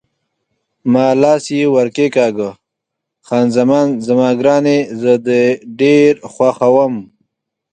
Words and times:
ما 0.93 1.07
لاس 1.21 1.43
یې 1.57 1.65
ور 1.73 1.87
کښېکاږه: 1.95 2.49
خان 3.27 3.45
زمان 3.57 3.87
زما 4.07 4.29
ګرانې، 4.39 4.77
زه 5.01 5.11
دې 5.27 5.45
ډېر 5.79 6.13
خوښوم. 6.33 6.93